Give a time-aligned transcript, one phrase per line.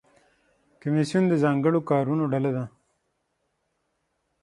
[0.81, 2.65] کمیسیون د ځانګړو کارونو ډله ده